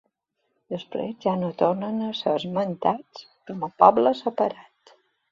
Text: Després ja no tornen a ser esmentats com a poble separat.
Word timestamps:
Després 0.75 1.11
ja 1.25 1.33
no 1.41 1.49
tornen 1.59 1.99
a 2.05 2.07
ser 2.19 2.33
esmentats 2.37 3.27
com 3.51 3.65
a 3.67 3.69
poble 3.83 4.15
separat. 4.23 4.95